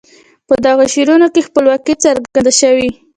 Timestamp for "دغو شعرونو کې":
0.65-1.45